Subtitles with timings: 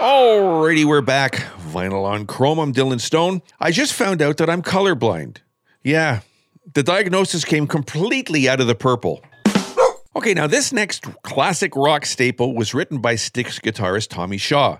[0.00, 1.34] Alrighty, we're back.
[1.58, 2.58] Vinyl on chrome.
[2.58, 3.42] I'm Dylan Stone.
[3.60, 5.40] I just found out that I'm colorblind.
[5.84, 6.20] Yeah,
[6.72, 9.22] the diagnosis came completely out of the purple.
[10.16, 14.78] Okay, now this next classic rock staple was written by Styx guitarist Tommy Shaw,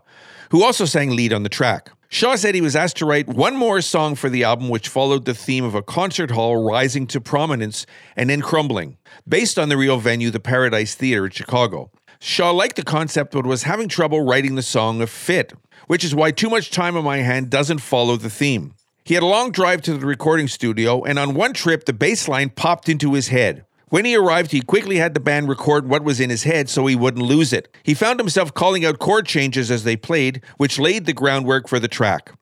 [0.53, 1.91] who also sang lead on the track.
[2.09, 5.27] Shaw said he was asked to write one more song for the album, which followed
[5.27, 7.85] the theme of a concert hall rising to prominence
[8.17, 8.97] and then crumbling,
[9.29, 11.91] based on the real venue, the Paradise Theater in Chicago.
[12.23, 15.55] Shaw liked the concept but was having trouble writing the song a fit,
[15.87, 18.75] which is why Too Much Time on My Hand doesn't follow the theme.
[19.05, 22.29] He had a long drive to the recording studio, and on one trip, the bass
[22.29, 23.65] line popped into his head.
[23.89, 26.87] When he arrived, he quickly had the band record what was in his head so
[26.87, 27.75] he wouldn't lose it.
[27.83, 31.81] He found himself calling out chord changes as they played, which laid the groundwork for
[31.81, 32.33] the track.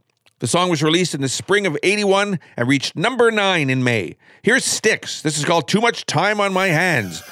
[0.41, 4.17] The song was released in the spring of 81 and reached number 9 in May.
[4.43, 5.23] Here's Styx.
[5.23, 7.23] This is called Too Much Time on My Hands.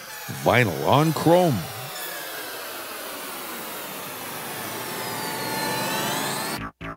[0.45, 1.59] Vinyl on chrome.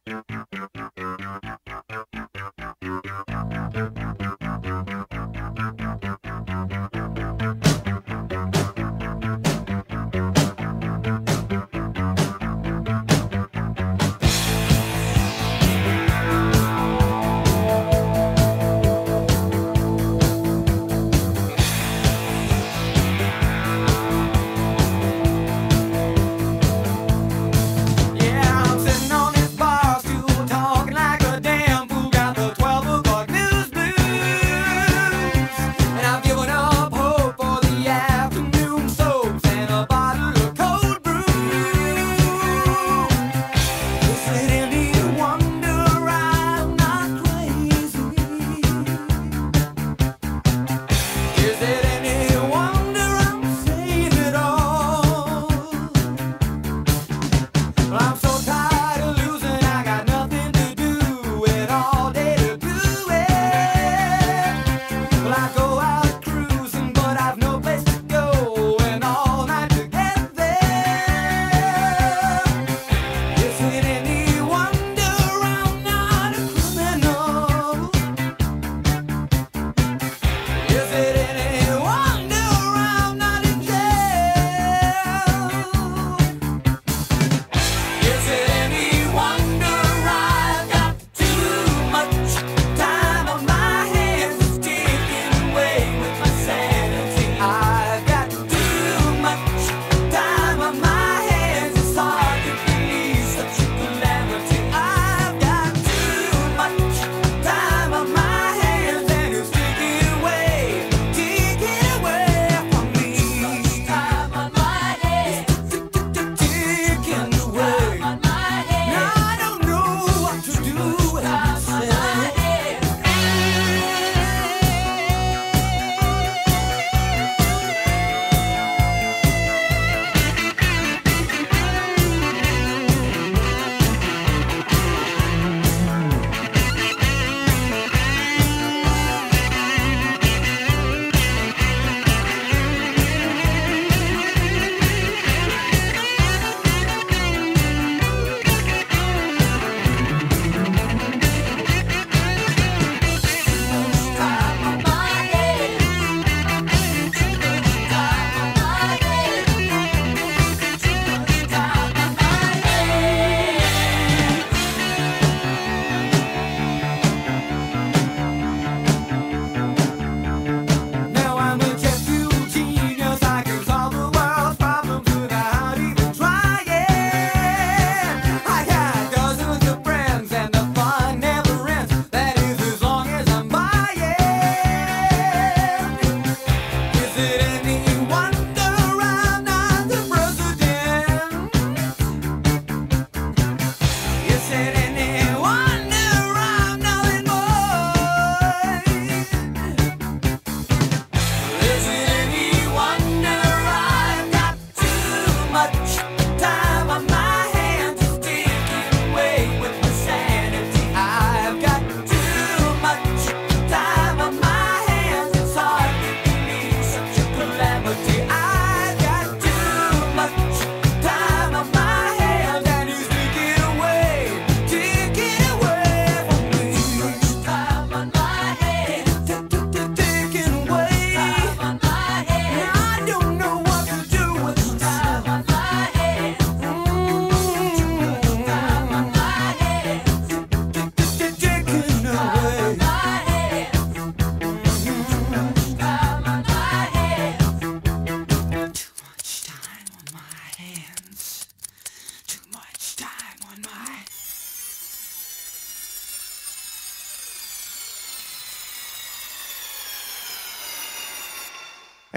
[0.10, 0.26] Thank
[3.30, 3.39] you.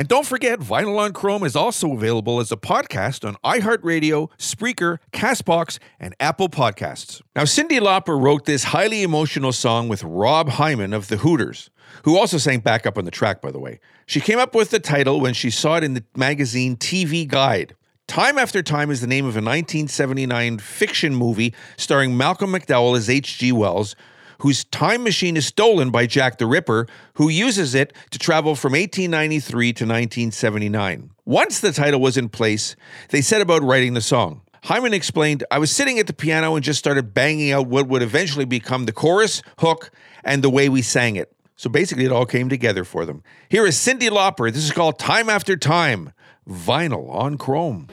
[0.02, 4.98] And don't forget, Vinyl on Chrome is also available as a podcast on iHeartRadio, Spreaker,
[5.12, 7.22] Castbox, and Apple Podcasts.
[7.36, 11.70] Now, Cyndi Lauper wrote this highly emotional song with Rob Hyman of the Hooters,
[12.02, 13.78] who also sang backup on the track, by the way.
[14.04, 17.76] She came up with the title when she saw it in the magazine TV Guide.
[18.08, 23.08] Time After Time is the name of a 1979 fiction movie starring Malcolm McDowell as
[23.08, 23.52] H.G.
[23.52, 23.94] Wells,
[24.42, 28.72] whose time machine is stolen by Jack the Ripper, who uses it to travel from
[28.72, 31.10] 1893 to 1979.
[31.24, 32.74] Once the title was in place,
[33.10, 34.42] they set about writing the song.
[34.64, 38.02] Hyman explained, I was sitting at the piano and just started banging out what would
[38.02, 39.92] eventually become the chorus, hook,
[40.24, 41.32] and the way we sang it.
[41.54, 43.22] So basically, it all came together for them.
[43.48, 44.52] Here is Cyndi Lauper.
[44.52, 46.12] This is called Time After Time,
[46.48, 47.86] vinyl on chrome.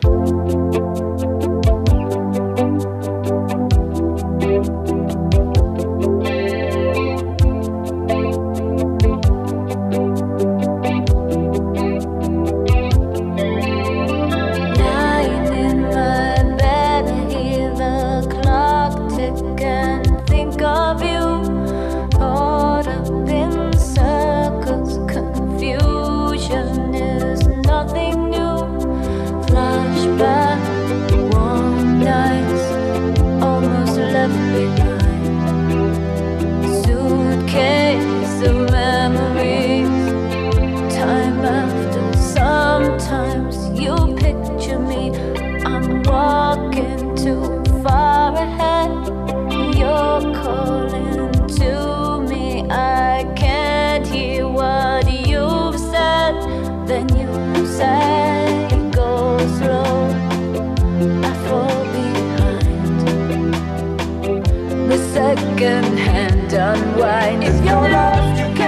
[65.39, 67.43] Second hand unwind.
[67.45, 68.58] If you're lost, you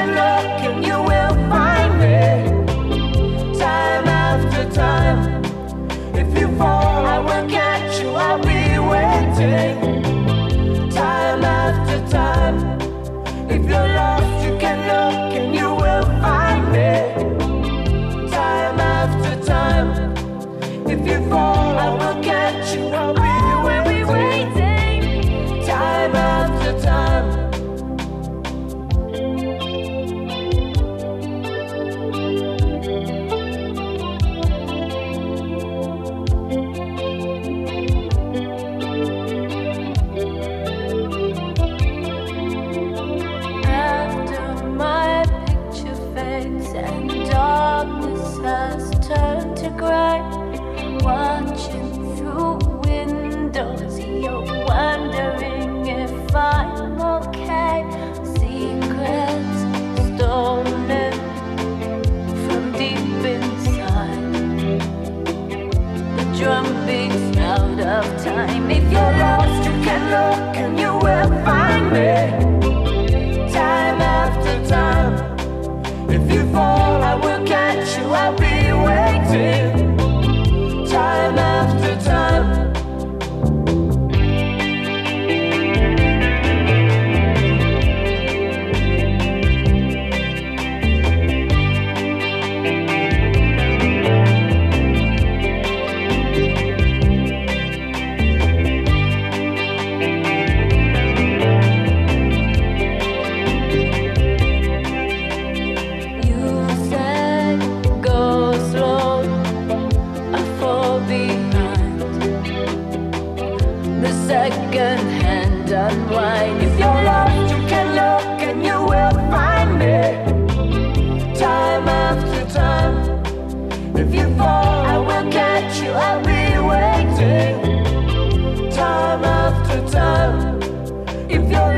[66.91, 68.69] out of time.
[68.69, 71.60] If you're lost, you can look and you will find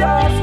[0.04, 0.43] If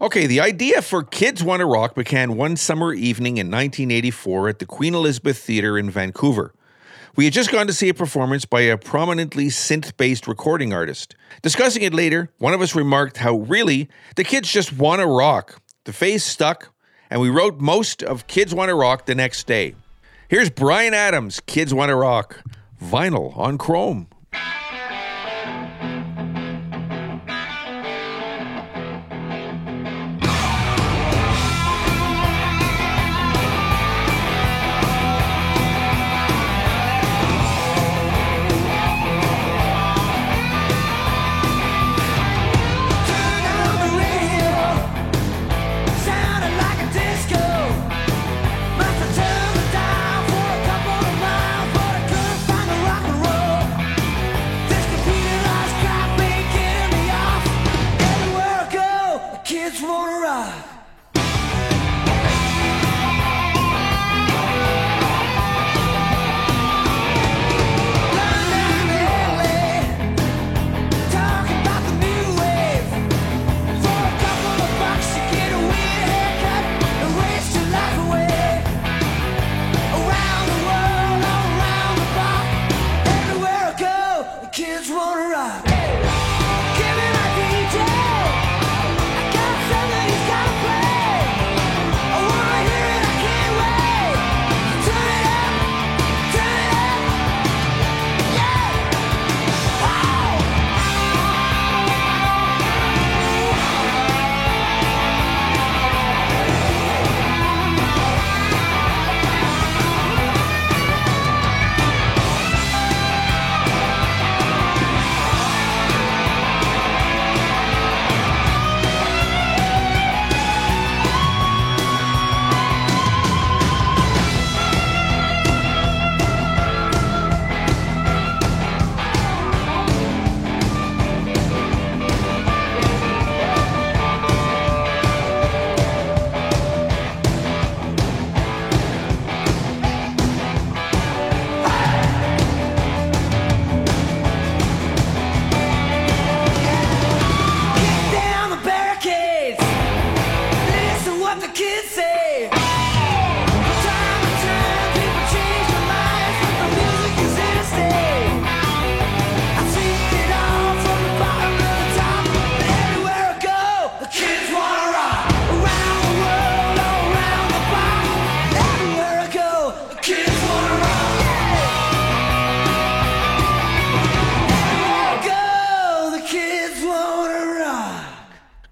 [0.00, 4.66] Okay, the idea for Kids Wanna Rock began one summer evening in 1984 at the
[4.66, 6.54] Queen Elizabeth Theatre in Vancouver.
[7.16, 11.16] We had just gone to see a performance by a prominently synth based recording artist.
[11.42, 15.60] Discussing it later, one of us remarked how really the kids just wanna rock.
[15.84, 16.72] The phase stuck,
[17.10, 19.74] and we wrote most of Kids Wanna Rock the next day.
[20.28, 22.42] Here's Bryan Adams, Kids Wanna Rock,
[22.80, 24.06] vinyl on chrome.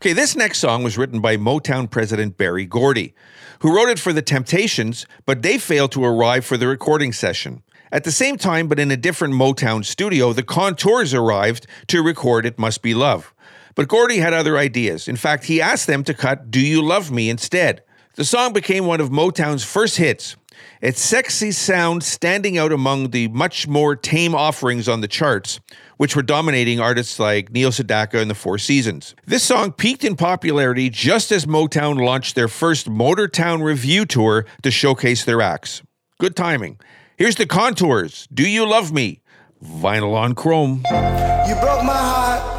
[0.08, 3.14] Okay, this next song was written by Motown president Berry Gordy,
[3.58, 7.62] who wrote it for the Temptations, but they failed to arrive for the recording session.
[7.92, 12.46] At the same time, but in a different Motown studio, the Contours arrived to record
[12.46, 13.34] It Must Be Love.
[13.74, 15.08] But Gordy had other ideas.
[15.08, 17.82] In fact, he asked them to cut Do You Love Me instead.
[18.14, 20.36] The song became one of Motown's first hits.
[20.80, 25.60] Its sexy sound standing out among the much more tame offerings on the charts,
[25.96, 29.14] which were dominating artists like Neil Sedaka and the Four Seasons.
[29.26, 34.70] This song peaked in popularity just as Motown launched their first Motortown Revue tour to
[34.70, 35.82] showcase their acts.
[36.20, 36.78] Good timing.
[37.16, 38.28] Here's the contours.
[38.32, 39.20] Do You Love Me?
[39.64, 40.84] Vinyl on chrome.
[40.86, 42.58] You broke my heart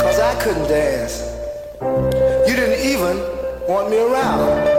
[0.00, 1.22] cause I couldn't dance.
[1.80, 3.18] You didn't even
[3.68, 4.69] want me around.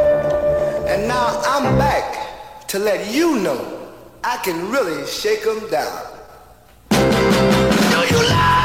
[1.02, 3.90] And now I'm back to let you know
[4.24, 6.00] I can really shake 'em down.
[6.92, 8.61] Do you love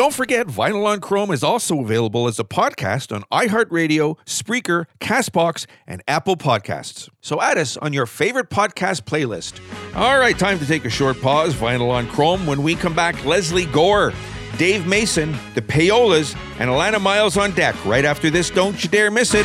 [0.00, 5.66] don't forget, Vinyl on Chrome is also available as a podcast on iHeartRadio, Spreaker, Castbox,
[5.86, 7.10] and Apple Podcasts.
[7.20, 9.60] So add us on your favorite podcast playlist.
[9.94, 11.54] All right, time to take a short pause.
[11.54, 12.46] Vinyl on Chrome.
[12.46, 14.14] When we come back, Lesley Gore,
[14.56, 17.76] Dave Mason, the Payolas, and Alannah Myles on deck.
[17.84, 19.44] Right after this, don't you dare miss it.